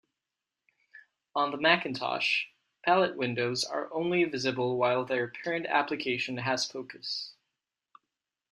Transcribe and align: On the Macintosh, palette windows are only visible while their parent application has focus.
On 1.35 1.51
the 1.51 1.57
Macintosh, 1.59 2.45
palette 2.83 3.15
windows 3.17 3.63
are 3.63 3.93
only 3.93 4.23
visible 4.23 4.75
while 4.79 5.05
their 5.05 5.27
parent 5.27 5.67
application 5.67 6.37
has 6.37 6.65
focus. 6.65 7.35